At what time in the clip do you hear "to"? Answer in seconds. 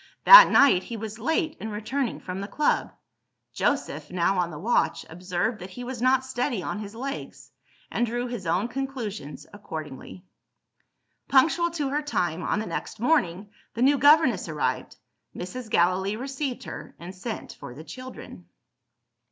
11.69-11.89